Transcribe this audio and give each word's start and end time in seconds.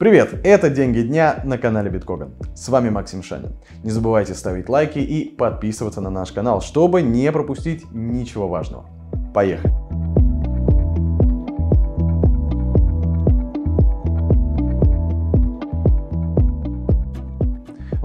Привет, 0.00 0.40
это 0.44 0.70
«Деньги 0.70 1.02
дня» 1.02 1.42
на 1.44 1.58
канале 1.58 1.90
Биткоган. 1.90 2.32
С 2.54 2.70
вами 2.70 2.88
Максим 2.88 3.22
Шанин. 3.22 3.52
Не 3.84 3.90
забывайте 3.90 4.32
ставить 4.32 4.70
лайки 4.70 4.98
и 4.98 5.28
подписываться 5.28 6.00
на 6.00 6.08
наш 6.08 6.32
канал, 6.32 6.62
чтобы 6.62 7.02
не 7.02 7.30
пропустить 7.30 7.84
ничего 7.92 8.48
важного. 8.48 8.86
Поехали! 9.34 9.79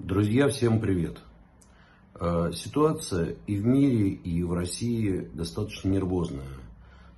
Друзья, 0.00 0.48
всем 0.48 0.80
привет. 0.80 1.18
Э, 2.18 2.50
ситуация 2.52 3.36
и 3.46 3.56
в 3.56 3.66
мире, 3.66 4.08
и 4.08 4.42
в 4.42 4.52
России 4.52 5.30
достаточно 5.32 5.90
нервозная. 5.90 6.42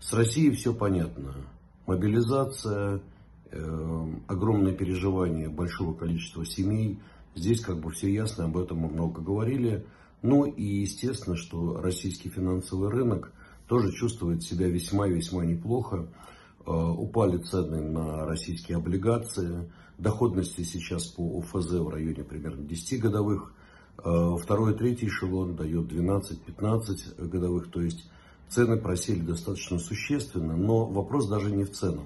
С 0.00 0.12
Россией 0.12 0.50
все 0.50 0.74
понятно 0.74 1.34
мобилизация, 1.88 3.00
э, 3.50 4.06
огромное 4.26 4.74
переживание 4.74 5.48
большого 5.48 5.94
количества 5.94 6.44
семей. 6.44 7.00
Здесь 7.34 7.62
как 7.62 7.80
бы 7.80 7.90
все 7.90 8.12
ясно, 8.12 8.44
об 8.44 8.58
этом 8.58 8.78
мы 8.78 8.88
много 8.88 9.22
говорили. 9.22 9.86
Ну 10.20 10.44
и 10.44 10.62
естественно, 10.62 11.34
что 11.34 11.80
российский 11.80 12.28
финансовый 12.28 12.90
рынок 12.90 13.32
тоже 13.66 13.90
чувствует 13.92 14.42
себя 14.42 14.68
весьма-весьма 14.68 15.46
неплохо. 15.46 16.08
Э, 16.66 16.70
упали 16.70 17.38
цены 17.38 17.80
на 17.80 18.26
российские 18.26 18.76
облигации. 18.76 19.72
Доходности 19.96 20.64
сейчас 20.64 21.06
по 21.06 21.38
ОФЗ 21.38 21.70
в 21.72 21.88
районе 21.88 22.22
примерно 22.22 22.66
10 22.66 23.00
годовых. 23.00 23.54
Э, 24.04 24.34
второй 24.38 24.74
третий 24.74 25.06
эшелон 25.06 25.56
дает 25.56 25.90
12-15 25.90 27.28
годовых. 27.28 27.70
То 27.70 27.80
есть 27.80 28.10
Цены 28.48 28.78
просели 28.78 29.20
достаточно 29.20 29.78
существенно, 29.78 30.56
но 30.56 30.86
вопрос 30.86 31.28
даже 31.28 31.50
не 31.50 31.64
в 31.64 31.72
ценах. 31.72 32.04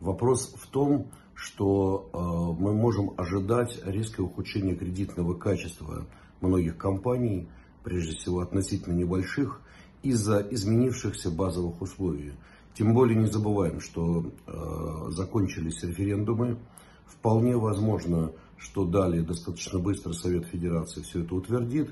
Вопрос 0.00 0.54
в 0.56 0.66
том, 0.68 1.10
что 1.34 2.08
э, 2.12 2.62
мы 2.62 2.74
можем 2.74 3.12
ожидать 3.16 3.80
резкое 3.84 4.22
ухудшение 4.22 4.76
кредитного 4.76 5.34
качества 5.34 6.06
многих 6.40 6.76
компаний, 6.76 7.48
прежде 7.82 8.16
всего 8.16 8.40
относительно 8.40 8.94
небольших, 8.94 9.60
из-за 10.02 10.46
изменившихся 10.50 11.30
базовых 11.30 11.80
условий. 11.82 12.34
Тем 12.74 12.92
более 12.92 13.16
не 13.16 13.26
забываем, 13.26 13.80
что 13.80 14.32
э, 14.46 15.10
закончились 15.10 15.82
референдумы. 15.82 16.58
Вполне 17.06 17.56
возможно, 17.56 18.32
что 18.58 18.84
далее 18.84 19.22
достаточно 19.22 19.78
быстро 19.78 20.12
Совет 20.12 20.46
Федерации 20.46 21.02
все 21.02 21.22
это 21.22 21.34
утвердит. 21.34 21.90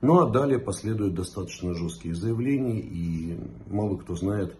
Ну 0.00 0.20
а 0.20 0.30
далее 0.30 0.58
последуют 0.58 1.14
достаточно 1.14 1.74
жесткие 1.74 2.14
заявления, 2.14 2.80
и 2.80 3.38
мало 3.68 3.98
кто 3.98 4.14
знает, 4.14 4.56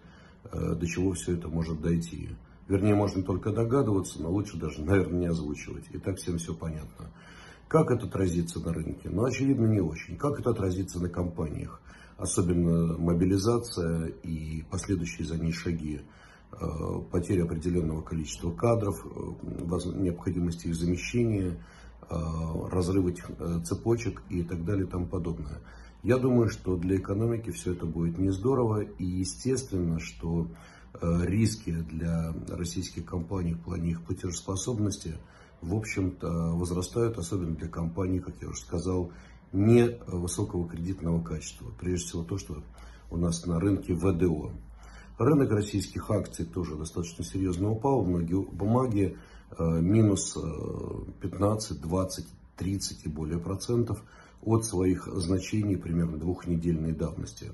э, 0.51 0.75
до 0.75 0.85
чего 0.85 1.13
все 1.13 1.33
это 1.33 1.47
может 1.47 1.81
дойти. 1.81 2.29
Вернее, 2.67 2.93
можно 2.93 3.23
только 3.23 3.51
догадываться, 3.51 4.21
но 4.21 4.29
лучше 4.29 4.57
даже, 4.57 4.83
наверное, 4.83 5.19
не 5.21 5.25
озвучивать. 5.27 5.85
И 5.91 5.97
так 5.97 6.17
всем 6.17 6.37
все 6.37 6.53
понятно. 6.53 7.11
Как 7.67 7.89
это 7.89 8.05
отразится 8.05 8.59
на 8.59 8.71
рынке? 8.71 9.09
Ну, 9.09 9.25
очевидно, 9.25 9.65
не 9.65 9.81
очень. 9.81 10.15
Как 10.15 10.39
это 10.39 10.51
отразится 10.51 10.99
на 11.01 11.09
компаниях? 11.09 11.81
Особенно 12.17 12.97
мобилизация 12.99 14.07
и 14.23 14.63
последующие 14.69 15.25
за 15.25 15.39
ней 15.39 15.53
шаги. 15.53 16.01
Э, 16.51 16.65
потеря 17.11 17.45
определенного 17.45 18.03
количества 18.03 18.51
кадров, 18.51 19.03
э, 19.05 19.89
необходимости 19.95 20.67
их 20.67 20.75
замещения– 20.75 21.57
Э, 22.11 22.67
разрыв 22.69 23.07
этих 23.07 23.31
э, 23.39 23.61
цепочек 23.63 24.21
и 24.29 24.43
так 24.43 24.65
далее 24.65 24.85
и 24.85 24.89
тому 24.89 25.05
подобное. 25.05 25.61
Я 26.03 26.17
думаю, 26.17 26.49
что 26.49 26.75
для 26.75 26.97
экономики 26.97 27.51
все 27.51 27.71
это 27.71 27.85
будет 27.85 28.17
не 28.17 28.31
здорово 28.31 28.81
и 28.81 29.05
естественно, 29.05 29.97
что 29.99 30.47
э, 30.93 31.25
риски 31.25 31.71
для 31.71 32.33
российских 32.49 33.05
компаний 33.05 33.53
в 33.53 33.61
плане 33.61 33.91
их 33.91 34.01
платежеспособности 34.01 35.19
в 35.61 35.73
общем-то 35.73 36.27
возрастают, 36.53 37.17
особенно 37.17 37.55
для 37.55 37.69
компаний, 37.69 38.19
как 38.19 38.35
я 38.41 38.49
уже 38.49 38.59
сказал, 38.59 39.11
не 39.53 39.97
высокого 40.07 40.67
кредитного 40.67 41.23
качества. 41.23 41.71
Прежде 41.79 42.07
всего 42.07 42.23
то, 42.23 42.37
что 42.37 42.61
у 43.09 43.15
нас 43.15 43.45
на 43.45 43.57
рынке 43.57 43.93
ВДО. 43.93 44.51
Рынок 45.17 45.51
российских 45.51 46.11
акций 46.11 46.45
тоже 46.45 46.75
достаточно 46.75 47.23
серьезно 47.23 47.69
упал. 47.69 48.03
Многие 48.03 48.41
бумаги 48.41 49.17
минус 49.59 50.37
15, 51.21 51.81
20, 51.81 52.25
30 52.57 53.05
и 53.05 53.09
более 53.09 53.39
процентов 53.39 54.03
от 54.43 54.65
своих 54.65 55.07
значений 55.07 55.77
примерно 55.77 56.17
двухнедельной 56.17 56.93
давности. 56.93 57.51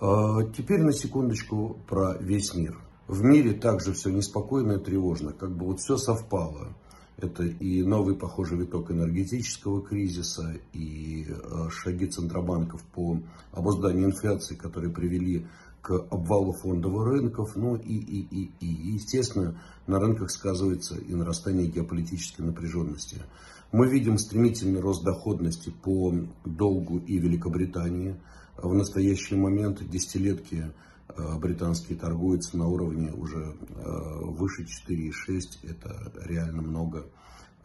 Э, 0.00 0.38
теперь 0.56 0.82
на 0.82 0.92
секундочку 0.92 1.78
про 1.88 2.16
весь 2.18 2.54
мир. 2.54 2.78
В 3.08 3.22
мире 3.22 3.52
также 3.52 3.92
все 3.92 4.10
неспокойно 4.10 4.72
и 4.72 4.84
тревожно, 4.84 5.32
как 5.32 5.50
бы 5.50 5.66
вот 5.66 5.80
все 5.80 5.96
совпало. 5.96 6.74
Это 7.16 7.44
и 7.44 7.82
новый, 7.82 8.14
похожий 8.14 8.58
виток 8.58 8.90
энергетического 8.90 9.80
кризиса, 9.80 10.54
и 10.74 11.26
э, 11.28 11.68
шаги 11.70 12.06
центробанков 12.06 12.82
по 12.82 13.18
обузданию 13.52 14.06
инфляции, 14.06 14.54
которые 14.54 14.92
привели 14.92 15.46
к 15.86 15.92
обвалу 16.10 16.52
фондовых 16.52 17.06
рынков, 17.06 17.54
ну 17.54 17.76
и, 17.76 17.94
и, 17.94 18.20
и, 18.22 18.50
и, 18.58 18.66
естественно, 18.94 19.56
на 19.86 20.00
рынках 20.00 20.32
сказывается 20.32 20.96
и 20.96 21.14
нарастание 21.14 21.68
геополитической 21.68 22.42
напряженности. 22.42 23.22
Мы 23.70 23.88
видим 23.88 24.18
стремительный 24.18 24.80
рост 24.80 25.04
доходности 25.04 25.70
по 25.70 26.12
долгу 26.44 26.98
и 26.98 27.18
Великобритании. 27.18 28.20
В 28.56 28.74
настоящий 28.74 29.36
момент 29.36 29.88
десятилетки 29.88 30.72
э, 31.08 31.38
британские 31.38 31.96
торгуются 31.96 32.58
на 32.58 32.66
уровне 32.66 33.12
уже 33.12 33.54
э, 33.54 34.24
выше 34.24 34.64
4,6, 34.64 35.70
это 35.70 36.12
реально 36.24 36.62
много. 36.62 37.06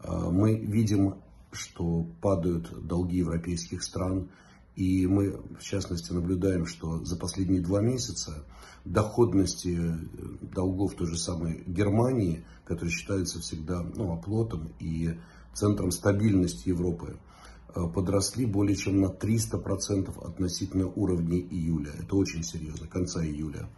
Э, 0.04 0.30
мы 0.30 0.60
видим, 0.60 1.16
что 1.50 2.06
падают 2.20 2.86
долги 2.86 3.16
европейских 3.16 3.82
стран, 3.82 4.28
и 4.76 5.06
мы, 5.06 5.40
в 5.58 5.62
частности, 5.62 6.12
наблюдаем, 6.12 6.66
что 6.66 7.04
за 7.04 7.16
последние 7.16 7.60
два 7.60 7.80
месяца 7.80 8.44
доходности 8.84 9.78
э, 9.78 9.98
долгов 10.40 10.94
той 10.94 11.06
же 11.08 11.18
самой 11.18 11.62
Германии, 11.66 12.44
которая 12.64 12.90
считается 12.90 13.40
всегда 13.40 13.82
ну, 13.82 14.12
оплотом 14.12 14.72
и 14.78 15.18
центром 15.54 15.90
стабильности 15.90 16.70
Европы, 16.70 17.18
э, 17.74 17.86
подросли 17.94 18.46
более 18.46 18.76
чем 18.76 19.00
на 19.00 19.06
300% 19.06 20.18
относительно 20.24 20.86
уровня 20.88 21.38
июля. 21.38 21.92
Это 22.00 22.16
очень 22.16 22.42
серьезно, 22.42 22.88
конца 22.88 23.22
июля. 23.24 23.68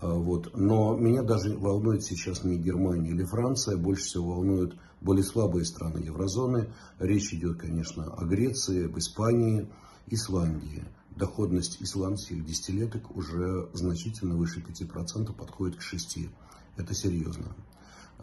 Э, 0.00 0.12
вот. 0.12 0.54
Но 0.54 0.96
меня 0.96 1.22
даже 1.22 1.56
волнует 1.56 2.04
сейчас 2.04 2.44
не 2.44 2.58
Германия 2.58 3.10
или 3.10 3.24
Франция, 3.24 3.76
больше 3.76 4.04
всего 4.04 4.34
волнуют 4.34 4.76
более 5.00 5.24
слабые 5.24 5.64
страны 5.64 5.98
еврозоны. 5.98 6.68
Речь 6.98 7.32
идет, 7.32 7.58
конечно, 7.58 8.12
о 8.12 8.24
Греции, 8.24 8.86
об 8.86 8.98
Испании, 8.98 9.68
Исландии. 10.08 10.84
Доходность 11.10 11.80
исландских 11.80 12.44
десятилеток 12.44 13.16
уже 13.16 13.68
значительно 13.72 14.36
выше 14.36 14.60
5%, 14.60 15.32
подходит 15.32 15.76
к 15.76 15.82
6%. 15.82 16.28
Это 16.76 16.94
серьезно. 16.94 17.56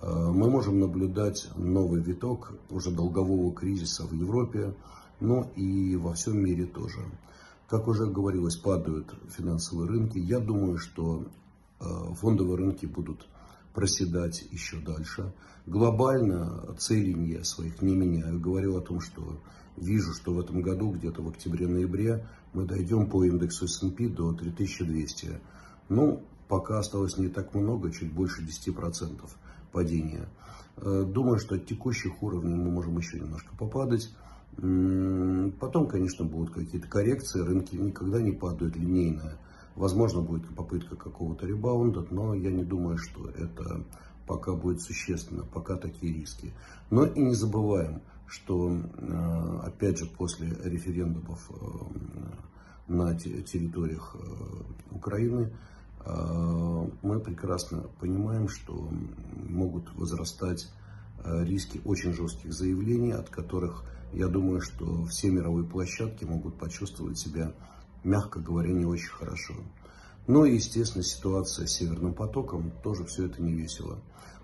Э, 0.02 0.32
мы 0.32 0.50
можем 0.50 0.80
наблюдать 0.80 1.50
новый 1.56 2.02
виток 2.02 2.54
уже 2.70 2.92
долгового 2.92 3.54
кризиса 3.54 4.06
в 4.06 4.14
Европе, 4.14 4.76
но 5.20 5.52
и 5.56 5.96
во 5.96 6.14
всем 6.14 6.38
мире 6.44 6.66
тоже. 6.66 7.00
Как 7.68 7.88
уже 7.88 8.06
говорилось, 8.06 8.58
падают 8.58 9.14
финансовые 9.30 9.90
рынки. 9.90 10.20
Я 10.20 10.40
думаю, 10.40 10.78
что 10.78 11.26
э, 11.80 11.86
фондовые 12.16 12.58
рынки 12.58 12.86
будут 12.86 13.28
проседать 13.74 14.44
еще 14.52 14.80
дальше. 14.80 15.34
Глобально 15.66 16.76
целей 16.78 17.32
я 17.32 17.44
своих 17.44 17.82
не 17.82 17.96
меняю. 17.96 18.40
Говорю 18.40 18.78
о 18.78 18.82
том, 18.82 19.00
что 19.00 19.40
вижу, 19.78 20.14
что 20.14 20.34
в 20.34 20.40
этом 20.40 20.62
году, 20.62 20.92
где-то 20.92 21.22
в 21.22 21.30
октябре-ноябре, 21.30 22.26
мы 22.54 22.66
дойдем 22.66 23.10
по 23.10 23.24
индексу 23.24 23.66
S&P 23.66 24.10
до 24.10 24.34
3200. 24.34 25.40
Ну, 25.90 26.24
пока 26.48 26.80
осталось 26.80 27.18
не 27.18 27.30
так 27.30 27.54
много, 27.54 27.92
чуть 27.92 28.12
больше 28.12 28.44
10% 28.44 29.22
падения. 29.72 30.28
Э, 30.78 31.04
думаю, 31.08 31.40
что 31.40 31.56
от 31.56 31.66
текущих 31.66 32.22
уровней 32.22 32.56
мы 32.56 32.70
можем 32.72 32.98
еще 32.98 33.20
немножко 33.20 33.56
попадать. 33.58 34.10
Потом, 34.56 35.88
конечно, 35.88 36.26
будут 36.26 36.54
какие-то 36.54 36.88
коррекции, 36.88 37.40
рынки 37.40 37.76
никогда 37.76 38.22
не 38.22 38.32
падают 38.32 38.76
линейно. 38.76 39.40
Возможно, 39.76 40.22
будет 40.22 40.48
попытка 40.56 40.96
какого-то 40.96 41.48
ребаунда, 41.48 42.06
но 42.12 42.36
я 42.36 42.52
не 42.52 42.64
думаю, 42.64 42.98
что 42.98 43.30
это 43.30 43.84
пока 44.28 44.54
будет 44.54 44.82
существенно, 44.82 45.44
пока 45.44 45.76
такие 45.78 46.14
риски. 46.14 46.54
Но 46.90 47.06
и 47.06 47.20
не 47.20 47.34
забываем, 47.34 48.02
что, 48.28 48.72
э, 48.72 49.60
опять 49.64 50.00
же, 50.00 50.06
после 50.06 50.50
референдумов 50.64 51.52
э, 51.52 51.56
на 52.88 53.16
территориях 53.16 54.16
э, 54.16 54.96
Украины, 54.96 55.54
мы 56.06 57.22
прекрасно 57.22 57.86
понимаем, 58.02 58.50
что 58.50 58.90
могут 59.48 59.96
возрастать 59.96 60.70
риски 61.24 61.80
очень 61.86 62.12
жестких 62.12 62.52
заявлений, 62.52 63.14
от 63.14 63.30
которых, 63.30 63.86
я 64.12 64.28
думаю, 64.28 64.60
что 64.60 65.06
все 65.06 65.30
мировые 65.30 65.66
площадки 65.66 66.26
могут 66.26 66.60
почувствовать 66.60 67.18
себя 67.18 67.54
мягко 68.04 68.40
говоря, 68.40 68.72
не 68.72 68.86
очень 68.86 69.10
хорошо. 69.10 69.54
И, 70.28 70.32
естественно, 70.32 71.04
ситуация 71.04 71.68
с 71.68 71.74
Северным 71.74 72.14
потоком, 72.14 72.72
тоже 72.84 73.04
все 73.06 73.26
это 73.26 73.42
не 73.42 73.54
весело. 73.54 74.00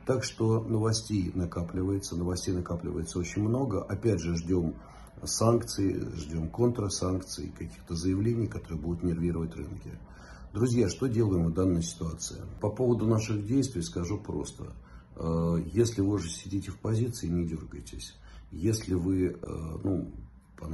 Так 0.05 0.23
что 0.23 0.61
новостей 0.61 1.31
накапливается, 1.35 2.15
новостей 2.15 2.53
накапливается 2.53 3.19
очень 3.19 3.43
много. 3.43 3.83
Опять 3.83 4.19
же, 4.19 4.35
ждем 4.35 4.75
санкций, 5.23 6.01
ждем 6.15 6.49
контрсанкций, 6.49 7.53
каких-то 7.57 7.95
заявлений, 7.95 8.47
которые 8.47 8.79
будут 8.79 9.03
нервировать 9.03 9.55
рынки. 9.55 9.91
Друзья, 10.53 10.89
что 10.89 11.07
делаем 11.07 11.45
в 11.45 11.53
данной 11.53 11.83
ситуации? 11.83 12.37
По 12.59 12.69
поводу 12.69 13.05
наших 13.05 13.45
действий 13.45 13.83
скажу 13.83 14.17
просто. 14.17 14.73
Э, 15.15 15.57
если 15.73 16.01
вы 16.01 16.15
уже 16.15 16.29
сидите 16.29 16.71
в 16.71 16.79
позиции, 16.79 17.27
не 17.27 17.45
дергайтесь. 17.45 18.15
Если 18.51 18.95
вы, 18.95 19.37
э, 19.39 19.77
ну, 19.83 20.11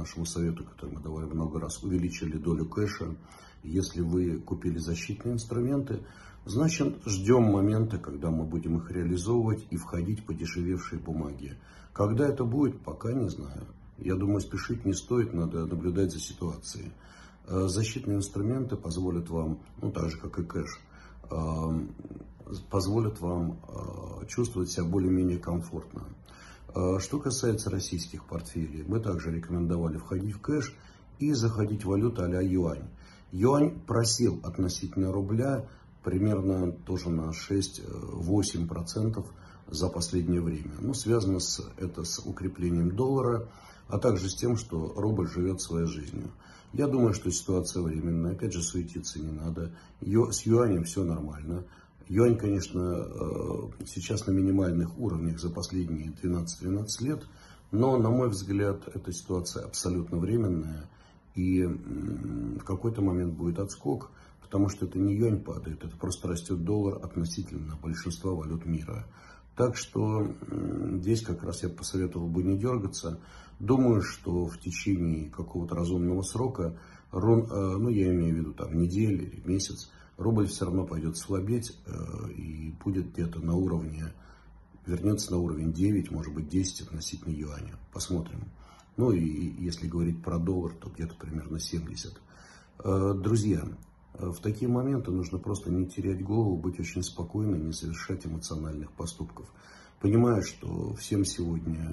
нашему 0.06 0.24
совету, 0.24 0.64
который 0.64 0.94
мы 0.94 1.00
давали 1.00 1.26
много 1.26 1.58
раз, 1.58 1.82
увеличили 1.82 2.36
долю 2.38 2.64
кэша. 2.66 3.16
Если 3.64 4.00
вы 4.00 4.38
купили 4.38 4.78
защитные 4.78 5.34
инструменты, 5.34 6.00
значит 6.44 6.98
ждем 7.04 7.42
момента, 7.42 7.98
когда 7.98 8.30
мы 8.30 8.44
будем 8.44 8.76
их 8.78 8.88
реализовывать 8.92 9.66
и 9.70 9.76
входить 9.76 10.20
в 10.20 10.26
подешевевшие 10.26 11.00
бумаги. 11.00 11.58
Когда 11.92 12.28
это 12.28 12.44
будет, 12.44 12.80
пока 12.82 13.12
не 13.12 13.28
знаю. 13.28 13.66
Я 13.98 14.14
думаю, 14.14 14.40
спешить 14.40 14.84
не 14.84 14.92
стоит, 14.92 15.34
надо 15.34 15.66
наблюдать 15.66 16.12
за 16.12 16.20
ситуацией. 16.20 16.92
Э, 17.48 17.66
защитные 17.66 18.18
инструменты 18.18 18.76
позволят 18.76 19.28
вам, 19.28 19.58
ну 19.82 19.90
так 19.90 20.10
же 20.10 20.18
как 20.18 20.38
и 20.38 20.44
кэш, 20.44 20.80
э, 21.30 21.36
позволят 22.70 23.20
вам 23.20 23.58
э, 23.68 24.26
чувствовать 24.28 24.70
себя 24.70 24.84
более-менее 24.84 25.38
комфортно. 25.38 26.04
А, 26.76 27.00
что 27.00 27.18
касается 27.18 27.70
российских 27.70 28.26
портфелей, 28.26 28.84
мы 28.86 29.00
также 29.00 29.30
рекомендовали 29.32 29.96
входить 29.96 30.34
в 30.34 30.40
кэш 30.40 30.74
и 31.18 31.32
заходить 31.32 31.84
в 31.84 31.88
валюту 31.88 32.22
а 32.22 32.42
юань. 32.42 32.90
Юань 33.32 33.80
просел 33.86 34.40
относительно 34.44 35.10
рубля 35.10 35.66
примерно 36.04 36.72
тоже 36.72 37.08
на 37.08 37.30
6-8% 37.30 39.24
за 39.68 39.88
последнее 39.88 40.42
время. 40.42 40.74
Ну, 40.78 40.92
связано 40.92 41.40
с, 41.40 41.66
это 41.78 42.04
с 42.04 42.18
укреплением 42.18 42.94
доллара, 42.94 43.48
а 43.88 43.98
также 43.98 44.28
с 44.28 44.34
тем, 44.34 44.58
что 44.58 44.92
рубль 44.96 45.28
живет 45.28 45.62
своей 45.62 45.86
жизнью. 45.86 46.30
Я 46.74 46.88
думаю, 46.88 47.14
что 47.14 47.30
ситуация 47.30 47.82
временная. 47.82 48.32
Опять 48.32 48.52
же, 48.52 48.62
суетиться 48.62 49.18
не 49.18 49.32
надо. 49.32 49.72
С 50.02 50.44
юанем 50.44 50.84
все 50.84 51.04
нормально. 51.04 51.64
Юань, 52.08 52.36
конечно, 52.36 52.80
э, 52.80 53.84
сейчас 53.86 54.26
на 54.26 54.30
минимальных 54.30 54.96
уровнях 54.98 55.40
за 55.40 55.50
последние 55.50 56.12
12-13 56.12 56.86
лет, 57.00 57.26
но, 57.72 57.96
на 57.98 58.10
мой 58.10 58.28
взгляд, 58.28 58.88
эта 58.94 59.12
ситуация 59.12 59.64
абсолютно 59.64 60.18
временная, 60.18 60.88
и 61.34 61.64
в 61.64 62.64
какой-то 62.64 63.02
момент 63.02 63.34
будет 63.34 63.58
отскок, 63.58 64.10
потому 64.40 64.68
что 64.68 64.86
это 64.86 64.98
не 64.98 65.16
юань 65.16 65.42
падает, 65.42 65.84
это 65.84 65.96
просто 65.96 66.28
растет 66.28 66.64
доллар 66.64 67.04
относительно 67.04 67.76
большинства 67.82 68.32
валют 68.32 68.64
мира. 68.64 69.04
Так 69.56 69.76
что 69.76 70.32
здесь 71.00 71.22
как 71.22 71.42
раз 71.42 71.62
я 71.62 71.70
посоветовал 71.70 72.28
бы 72.28 72.42
не 72.42 72.56
дергаться. 72.56 73.20
Думаю, 73.58 74.02
что 74.02 74.46
в 74.46 74.58
течение 74.60 75.30
какого-то 75.30 75.74
разумного 75.74 76.22
срока, 76.22 76.78
э, 77.12 77.18
ну 77.18 77.88
я 77.88 78.12
имею 78.12 78.34
в 78.34 78.38
виду 78.38 78.52
там 78.52 78.78
неделю 78.78 79.26
или 79.26 79.42
месяц, 79.44 79.90
рубль 80.16 80.46
все 80.46 80.64
равно 80.64 80.86
пойдет 80.86 81.16
слабеть 81.16 81.76
э, 81.86 82.30
и 82.32 82.72
будет 82.82 83.12
где-то 83.12 83.40
на 83.40 83.54
уровне, 83.54 84.12
вернется 84.86 85.32
на 85.32 85.38
уровень 85.38 85.72
9, 85.72 86.10
может 86.10 86.34
быть 86.34 86.48
10 86.48 86.82
относительно 86.82 87.32
юаня. 87.32 87.76
Посмотрим. 87.92 88.48
Ну 88.96 89.12
и 89.12 89.22
если 89.62 89.86
говорить 89.86 90.22
про 90.22 90.38
доллар, 90.38 90.72
то 90.72 90.88
где-то 90.88 91.14
примерно 91.16 91.58
70. 91.58 92.18
Э, 92.84 93.14
друзья, 93.14 93.64
э, 94.14 94.30
в 94.30 94.40
такие 94.40 94.70
моменты 94.70 95.10
нужно 95.10 95.38
просто 95.38 95.70
не 95.70 95.86
терять 95.86 96.22
голову, 96.22 96.56
быть 96.56 96.80
очень 96.80 97.02
спокойным, 97.02 97.66
не 97.66 97.72
совершать 97.72 98.26
эмоциональных 98.26 98.92
поступков. 98.92 99.52
Понимаю, 100.00 100.42
что 100.42 100.94
всем 100.94 101.24
сегодня 101.24 101.90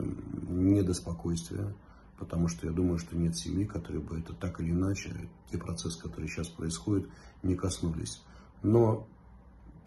не 0.50 0.82
до 0.82 0.94
спокойствия, 0.94 1.74
потому 2.18 2.48
что 2.48 2.68
я 2.68 2.74
думаю, 2.74 2.98
что 2.98 3.18
нет 3.18 3.36
семьи, 3.36 3.66
которые 3.66 4.02
бы 4.02 4.20
это 4.20 4.34
так 4.34 4.60
или 4.60 4.72
иначе, 4.72 5.30
те 5.52 5.58
процессы, 5.58 6.00
которые 6.00 6.30
сейчас 6.30 6.48
происходят, 6.48 7.08
не 7.42 7.56
коснулись. 7.56 8.22
Но, 8.62 9.08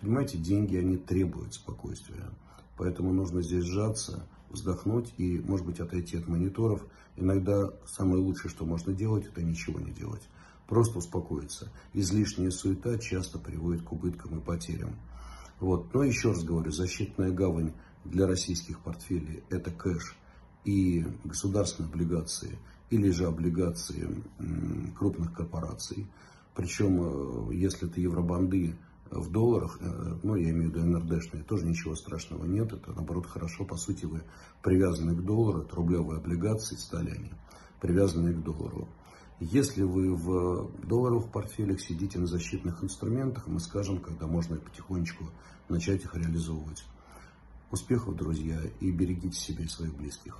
понимаете, 0.01 0.39
деньги, 0.39 0.77
они 0.77 0.97
требуют 0.97 1.55
спокойствия. 1.55 2.29
Поэтому 2.77 3.13
нужно 3.13 3.43
здесь 3.43 3.65
сжаться, 3.65 4.29
вздохнуть 4.51 5.13
и, 5.17 5.39
может 5.39 5.67
быть, 5.67 5.81
отойти 5.81 6.19
от 6.19 6.29
мониторов. 6.29 6.85
Иногда 7.17 7.73
самое 7.87 8.23
лучшее, 8.23 8.51
что 8.51 8.67
можно 8.67 8.93
делать, 8.93 9.27
это 9.27 9.43
ничего 9.43 9.81
не 9.81 9.93
делать. 9.93 10.23
Просто 10.69 10.99
успокоиться. 10.99 11.73
Излишняя 11.95 12.51
суета 12.51 12.99
часто 12.99 13.39
приводит 13.39 13.83
к 13.83 13.93
убыткам 13.93 14.39
и 14.39 14.43
потерям. 14.43 14.97
Вот. 15.61 15.95
Но 15.95 16.03
еще 16.03 16.31
раз 16.31 16.45
говорю, 16.45 16.71
защитная 16.71 17.31
гавань 17.31 17.73
для 18.05 18.27
российских 18.27 18.81
портфелей– 18.81 19.43
это 19.49 19.71
кэш 19.71 20.17
и 20.67 21.07
государственные 21.25 21.89
облигации, 21.89 22.59
или 22.91 23.11
же 23.11 23.27
облигации 23.27 24.23
крупных 24.99 25.33
корпораций. 25.33 26.07
Причем, 26.55 27.51
э, 27.51 27.55
если 27.55 27.89
это 27.89 28.01
евробанды 28.01 28.77
в 29.11 29.31
долларах, 29.31 29.79
э, 29.81 30.19
ну, 30.25 30.35
я 30.35 30.51
имею 30.51 30.73
в 30.73 30.75
виду 30.75 30.87
НРДшные, 30.87 31.45
тоже 31.45 31.67
ничего 31.67 31.95
страшного 31.95 32.45
нет. 32.47 32.73
Это, 32.73 32.93
наоборот, 32.93 33.27
хорошо. 33.27 33.65
По 33.65 33.77
сути, 33.77 34.07
вы 34.07 34.23
привязаны 34.63 35.15
к 35.15 35.25
доллару, 35.25 35.63
это 35.63 35.77
рублевые 35.77 36.19
облигации 36.19 36.77
стали 36.77 37.11
они, 37.11 37.31
привязанные 37.81 38.35
к 38.35 38.43
доллару. 38.43 38.89
Если 39.39 39.83
вы 39.83 40.15
в 40.15 40.71
долларовых 40.85 41.31
портфелях 41.31 41.81
сидите 41.81 42.19
на 42.19 42.27
защитных 42.27 42.83
инструментах, 42.83 43.47
мы 43.47 43.61
скажем, 43.61 44.01
когда 44.01 44.27
можно 44.27 44.57
потихонечку 44.57 45.27
начать 45.69 46.03
их 46.03 46.15
реализовывать. 46.17 46.85
Успехов, 47.71 48.17
друзья, 48.17 48.59
и 48.81 48.91
берегите 48.91 49.39
себя 49.39 49.65
и 49.65 49.69
своих 49.69 49.95
близких. 49.95 50.39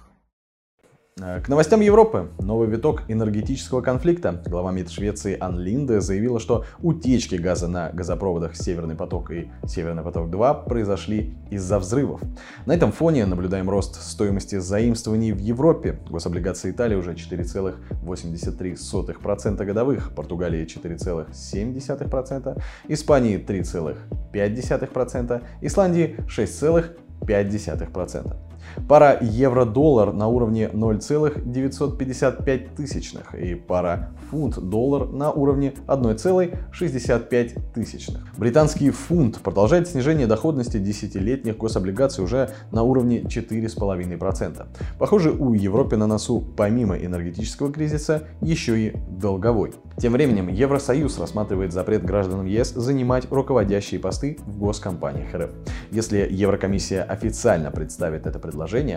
Э, 1.19 1.41
к 1.41 1.49
новостям 1.49 1.81
Европы. 1.81 2.29
Новый 2.41 2.69
виток 2.69 3.05
энергетического 3.09 3.81
конфликта. 3.81 4.43
Глава 4.45 4.71
МИД 4.71 4.91
Швеции 4.91 5.35
Ан 5.41 5.59
Линде 5.59 6.03
заявила, 6.03 6.39
что 6.39 6.67
утечки 6.81 7.37
газа 7.37 7.69
на 7.69 7.89
газопроводах 7.89 8.55
Северный 8.55 8.97
поток 8.97 9.31
и 9.31 9.51
Северный 9.67 10.03
поток-2 10.03 10.69
произошли 10.69 11.33
из-за 11.51 11.79
взрывов. 11.79 12.21
На 12.67 12.75
этом 12.75 12.93
фоне 12.93 13.25
наблюдаем 13.25 13.71
рост 13.71 14.03
стоимости 14.03 14.59
заимствований 14.59 15.33
в 15.33 15.39
Европе. 15.39 15.99
Гособлигации 16.11 16.71
Италии 16.71 16.97
уже 16.97 17.15
4,83% 17.15 19.65
годовых, 19.65 20.15
Португалии 20.15 20.67
4,7%, 20.67 22.63
Испании 22.89 23.39
3,5%, 23.39 25.43
Исландии 25.63 26.17
6,5%. 26.29 28.46
Пара 28.89 29.19
евро-доллар 29.21 30.13
на 30.13 30.29
уровне 30.29 30.71
0,955 30.73 32.75
тысячных 32.75 33.35
и 33.35 33.55
пара 33.55 34.11
фунт-доллар 34.31 35.09
на 35.09 35.31
уровне 35.31 35.75
1,65 35.87 37.73
тысячных. 37.75 38.23
Британский 38.37 38.91
фунт 38.91 39.41
продолжает 39.41 39.89
снижение 39.89 40.27
доходности 40.27 40.79
десятилетних 40.79 41.57
гособлигаций 41.57 42.23
уже 42.23 42.51
на 42.71 42.83
уровне 42.83 43.23
4,5%. 43.23 44.67
Похоже, 44.99 45.33
у 45.33 45.55
Европы 45.55 45.97
на 45.97 46.07
носу 46.07 46.45
помимо 46.57 46.97
энергетического 46.97 47.73
кризиса 47.73 48.25
еще 48.41 48.79
и 48.79 48.97
долговой. 49.09 49.73
Тем 49.99 50.13
временем 50.13 50.49
Евросоюз 50.49 51.19
рассматривает 51.19 51.73
запрет 51.73 52.05
гражданам 52.05 52.47
ЕС 52.47 52.73
занимать 52.75 53.27
руководящие 53.31 53.99
посты 53.99 54.39
в 54.47 54.59
госкомпаниях 54.59 55.35
РФ. 55.35 55.51
Если 55.91 56.29
Еврокомиссия 56.31 57.03
официально 57.03 57.71
представит 57.71 58.27
это 58.27 58.39
предложение, 58.39 58.56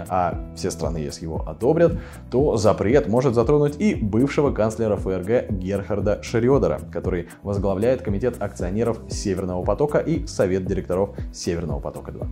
а 0.09 0.39
все 0.55 0.71
страны 0.71 0.97
ЕС 0.97 1.21
его 1.21 1.47
одобрят, 1.47 1.93
то 2.31 2.57
запрет 2.57 3.07
может 3.07 3.35
затронуть 3.35 3.79
и 3.79 3.95
бывшего 3.95 4.51
канцлера 4.51 4.95
ФРГ 4.95 5.51
Герхарда 5.51 6.21
Шрёдера, 6.23 6.79
который 6.91 7.29
возглавляет 7.43 8.01
комитет 8.01 8.41
акционеров 8.41 8.99
Северного 9.09 9.63
потока 9.63 9.99
и 9.99 10.25
совет 10.27 10.65
директоров 10.65 11.15
Северного 11.33 11.79
потока-2. 11.79 12.27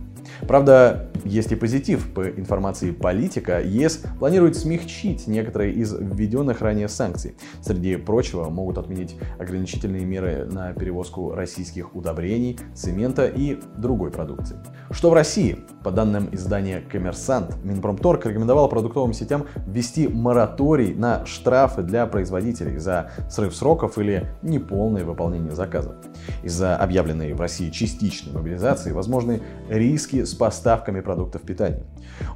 Правда, 0.46 1.10
есть 1.24 1.52
и 1.52 1.56
позитив. 1.56 2.12
По 2.14 2.28
информации 2.28 2.90
политика, 2.90 3.60
ЕС 3.60 4.02
планирует 4.18 4.56
смягчить 4.56 5.26
некоторые 5.26 5.72
из 5.74 5.92
введенных 5.92 6.60
ранее 6.60 6.88
санкций. 6.88 7.36
Среди 7.60 7.96
прочего, 7.96 8.48
могут 8.48 8.78
отменить 8.78 9.16
ограничительные 9.38 10.04
меры 10.04 10.46
на 10.46 10.72
перевозку 10.72 11.34
российских 11.34 11.94
удобрений, 11.94 12.58
цемента 12.74 13.26
и 13.26 13.58
другой 13.76 14.10
продукции. 14.10 14.56
Что 14.90 15.10
в 15.10 15.14
России? 15.14 15.58
По 15.84 15.90
данным 15.90 16.28
издания 16.32 16.80
«Коммерсант», 16.80 17.17
Минпромторг 17.62 18.26
рекомендовал 18.26 18.68
продуктовым 18.68 19.12
сетям 19.12 19.46
ввести 19.66 20.08
мораторий 20.08 20.94
на 20.94 21.26
штрафы 21.26 21.82
для 21.82 22.06
производителей 22.06 22.78
за 22.78 23.10
срыв 23.30 23.54
сроков 23.54 23.98
или 23.98 24.28
неполное 24.42 25.04
выполнение 25.04 25.52
заказов. 25.52 25.94
Из-за 26.42 26.76
объявленной 26.76 27.32
в 27.32 27.40
России 27.40 27.70
частичной 27.70 28.32
мобилизации 28.32 28.92
возможны 28.92 29.40
риски 29.68 30.24
с 30.24 30.34
поставками 30.34 31.00
продуктов 31.00 31.42
питания. 31.42 31.84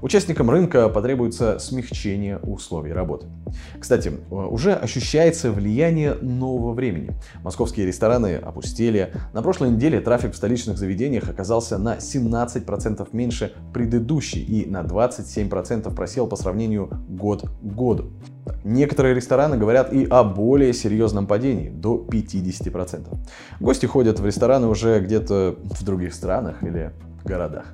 Участникам 0.01 0.51
рынка 0.51 0.89
потребуется 0.89 1.59
смягчение 1.59 2.39
условий 2.39 2.93
работы. 2.93 3.27
Кстати, 3.79 4.13
уже 4.31 4.73
ощущается 4.75 5.53
влияние 5.53 6.15
нового 6.15 6.73
времени. 6.73 7.13
Московские 7.43 7.87
рестораны 7.87 8.37
опустели. 8.37 9.13
На 9.33 9.43
прошлой 9.43 9.71
неделе 9.71 10.01
трафик 10.01 10.33
в 10.33 10.37
столичных 10.37 10.79
заведениях 10.79 11.29
оказался 11.29 11.79
на 11.79 11.97
17% 11.97 13.09
меньше 13.13 13.53
предыдущей 13.73 14.43
и 14.43 14.67
на 14.73 14.83
27% 14.83 15.95
просел 15.95 16.27
по 16.27 16.35
сравнению 16.35 16.89
год 17.09 17.43
к 17.43 17.63
году. 17.63 18.11
Некоторые 18.65 19.15
рестораны 19.15 19.57
говорят 19.57 19.93
и 19.93 20.07
о 20.07 20.25
более 20.25 20.73
серьезном 20.73 21.27
падении, 21.27 21.69
до 21.69 22.05
50%. 22.09 23.07
Гости 23.61 23.87
ходят 23.87 24.21
в 24.21 24.27
рестораны 24.27 24.67
уже 24.67 25.01
где-то 25.01 25.57
в 25.63 25.85
других 25.85 26.15
странах 26.15 26.63
или 26.63 26.93
городах. 27.25 27.67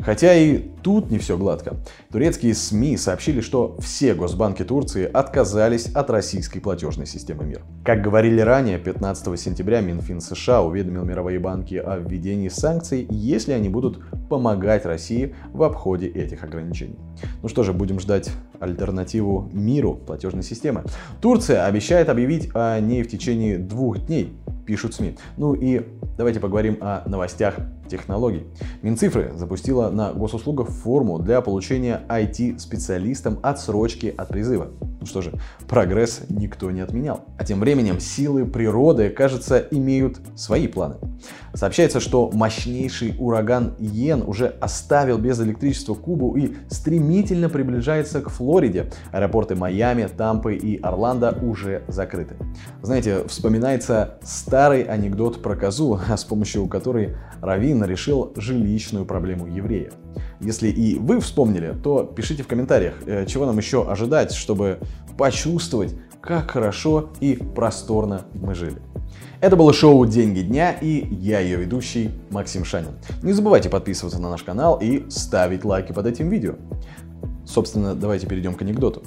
Хотя 0.00 0.34
и 0.34 0.58
тут 0.82 1.10
не 1.10 1.18
все 1.18 1.38
гладко. 1.38 1.76
Турецкие 2.10 2.54
СМИ 2.54 2.96
сообщили, 2.96 3.40
что 3.40 3.76
все 3.80 4.14
госбанки 4.14 4.64
Турции 4.64 5.08
отказались 5.10 5.86
от 5.86 6.10
российской 6.10 6.60
платежной 6.60 7.06
системы 7.06 7.44
МИР. 7.44 7.62
Как 7.84 8.02
говорили 8.02 8.40
ранее, 8.40 8.78
15 8.78 9.38
сентября 9.38 9.80
Минфин 9.80 10.20
США 10.20 10.62
уведомил 10.62 11.04
мировые 11.04 11.38
банки 11.38 11.76
о 11.76 11.98
введении 11.98 12.48
санкций, 12.48 13.06
если 13.10 13.52
они 13.52 13.68
будут 13.68 14.02
помогать 14.28 14.84
России 14.86 15.34
в 15.52 15.62
обходе 15.62 16.08
этих 16.08 16.42
ограничений. 16.42 16.98
Ну 17.42 17.48
что 17.48 17.62
же, 17.62 17.72
будем 17.72 18.00
ждать 18.00 18.30
альтернативу 18.58 19.50
миру 19.52 20.00
платежной 20.02 20.42
системы. 20.42 20.84
Турция 21.20 21.66
обещает 21.66 22.08
объявить 22.08 22.50
о 22.54 22.78
ней 22.80 23.02
в 23.02 23.08
течение 23.08 23.58
двух 23.58 24.06
дней, 24.06 24.32
пишут 24.66 24.94
СМИ. 24.94 25.16
Ну 25.36 25.54
и 25.54 25.82
давайте 26.16 26.40
поговорим 26.40 26.78
о 26.80 27.02
новостях 27.06 27.56
технологий. 27.88 28.44
Минцифры 28.82 29.32
запустила 29.36 29.90
на 29.90 30.12
госуслугах 30.12 30.68
форму 30.68 31.18
для 31.18 31.40
получения 31.40 32.02
IT-специалистам 32.08 33.38
отсрочки 33.42 34.12
от 34.16 34.28
призыва. 34.28 34.68
Ну 35.02 35.06
что 35.06 35.20
же, 35.20 35.32
прогресс 35.66 36.20
никто 36.28 36.70
не 36.70 36.80
отменял. 36.80 37.24
А 37.36 37.44
тем 37.44 37.58
временем 37.58 37.98
силы 37.98 38.46
природы, 38.46 39.10
кажется, 39.10 39.58
имеют 39.72 40.20
свои 40.36 40.68
планы. 40.68 40.94
Сообщается, 41.54 41.98
что 41.98 42.30
мощнейший 42.32 43.16
ураган 43.18 43.74
Йен 43.80 44.22
уже 44.24 44.46
оставил 44.46 45.18
без 45.18 45.40
электричества 45.40 45.94
Кубу 45.94 46.36
и 46.36 46.54
стремительно 46.68 47.48
приближается 47.48 48.20
к 48.20 48.28
Флориде. 48.28 48.92
Аэропорты 49.10 49.56
Майами, 49.56 50.06
Тампы 50.06 50.54
и 50.54 50.80
Орландо 50.80 51.36
уже 51.42 51.82
закрыты. 51.88 52.36
Знаете, 52.80 53.26
вспоминается 53.26 54.20
старый 54.22 54.84
анекдот 54.84 55.42
про 55.42 55.56
козу, 55.56 55.98
с 56.16 56.22
помощью 56.22 56.68
которой 56.68 57.16
Равин 57.40 57.84
решил 57.84 58.32
жилищную 58.36 59.04
проблему 59.04 59.48
евреев. 59.48 59.94
Если 60.40 60.68
и 60.68 60.98
вы 60.98 61.20
вспомнили, 61.20 61.74
то 61.82 62.04
пишите 62.04 62.42
в 62.42 62.46
комментариях, 62.46 62.94
э, 63.06 63.26
чего 63.26 63.46
нам 63.46 63.58
еще 63.58 63.88
ожидать, 63.88 64.32
чтобы 64.32 64.78
почувствовать, 65.16 65.94
как 66.20 66.52
хорошо 66.52 67.10
и 67.20 67.34
просторно 67.34 68.22
мы 68.34 68.54
жили. 68.54 68.80
Это 69.40 69.56
было 69.56 69.72
шоу 69.72 70.06
«Деньги 70.06 70.40
дня» 70.40 70.72
и 70.72 71.04
я 71.14 71.40
ее 71.40 71.56
ведущий 71.56 72.10
Максим 72.30 72.64
Шанин. 72.64 72.92
Не 73.22 73.32
забывайте 73.32 73.68
подписываться 73.68 74.20
на 74.20 74.30
наш 74.30 74.44
канал 74.44 74.78
и 74.80 75.04
ставить 75.10 75.64
лайки 75.64 75.92
под 75.92 76.06
этим 76.06 76.28
видео. 76.28 76.54
Собственно, 77.44 77.94
давайте 77.94 78.28
перейдем 78.28 78.54
к 78.54 78.62
анекдоту. 78.62 79.02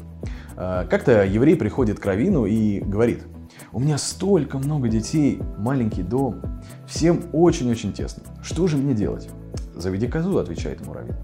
Э, 0.58 0.86
как-то 0.90 1.24
еврей 1.24 1.56
приходит 1.56 2.00
к 2.00 2.06
Равину 2.06 2.46
и 2.46 2.82
говорит, 2.82 3.24
у 3.72 3.80
меня 3.80 3.98
столько 3.98 4.58
много 4.58 4.90
детей, 4.90 5.40
маленький 5.58 6.04
дом, 6.04 6.42
всем 6.88 7.24
очень-очень 7.34 7.94
тесно. 7.94 8.24
Что 8.44 8.68
же 8.68 8.78
мне 8.78 8.94
делать? 8.94 9.30
Заведи 9.76 10.08
козу, 10.08 10.38
отвечает 10.38 10.82
ему 10.82 10.94
Равин. 10.94 11.16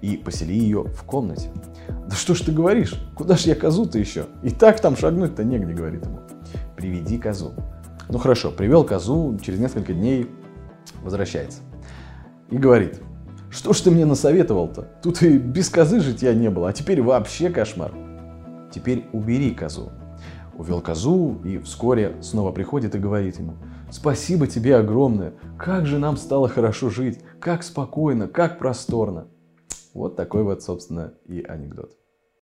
И 0.00 0.16
посели 0.16 0.54
ее 0.54 0.84
в 0.84 1.02
комнате. 1.04 1.50
Да 2.08 2.14
что 2.14 2.34
ж 2.34 2.40
ты 2.40 2.52
говоришь? 2.52 2.94
Куда 3.14 3.36
ж 3.36 3.42
я 3.42 3.54
козу-то 3.54 3.98
еще? 3.98 4.26
И 4.42 4.50
так 4.50 4.80
там 4.80 4.96
шагнуть-то 4.96 5.44
негде, 5.44 5.72
говорит 5.72 6.04
ему. 6.04 6.20
Приведи 6.76 7.18
козу. 7.18 7.52
Ну 8.08 8.18
хорошо, 8.18 8.50
привел 8.50 8.84
козу, 8.84 9.38
через 9.42 9.58
несколько 9.58 9.92
дней 9.92 10.30
возвращается. 11.02 11.60
И 12.50 12.58
говорит, 12.58 13.00
что 13.50 13.72
ж 13.72 13.80
ты 13.80 13.90
мне 13.90 14.04
насоветовал-то? 14.04 14.88
Тут 15.02 15.22
и 15.22 15.38
без 15.38 15.68
козы 15.68 16.00
житья 16.00 16.34
не 16.34 16.50
было, 16.50 16.68
а 16.68 16.72
теперь 16.72 17.02
вообще 17.02 17.50
кошмар. 17.50 17.92
Теперь 18.72 19.06
убери 19.12 19.52
козу. 19.52 19.90
Увел 20.58 20.80
козу 20.80 21.38
и 21.44 21.58
вскоре 21.58 22.16
снова 22.22 22.50
приходит 22.50 22.94
и 22.94 22.98
говорит 22.98 23.38
ему, 23.38 23.56
спасибо 23.90 24.46
тебе 24.46 24.76
огромное, 24.76 25.34
как 25.58 25.86
же 25.86 25.98
нам 25.98 26.16
стало 26.16 26.48
хорошо 26.48 26.88
жить, 26.88 27.20
как 27.40 27.62
спокойно, 27.62 28.26
как 28.26 28.58
просторно. 28.58 29.28
Вот 29.92 30.16
такой 30.16 30.44
вот, 30.44 30.62
собственно, 30.62 31.14
и 31.26 31.42
анекдот. 31.42 31.92